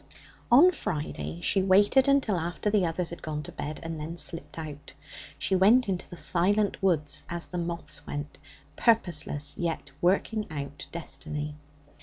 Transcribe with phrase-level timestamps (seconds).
[0.51, 4.57] On Friday she waited until after the others had gone to bed, and then slipped
[4.57, 4.93] out.
[5.37, 8.39] She went into the silent woods as the moths went,
[8.75, 11.53] purposeless, yet working out destiny.